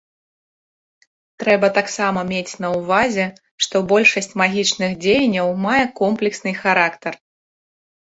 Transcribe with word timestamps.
Трэба 1.43 1.67
таксама 1.75 2.19
мець 2.31 2.53
на 2.65 2.73
ўвазе, 2.77 3.27
што 3.67 3.75
большасць 3.95 4.33
магічных 4.45 4.99
дзеянняў 5.07 5.57
мае 5.71 5.81
комплексны 6.05 6.51
характар. 6.67 7.13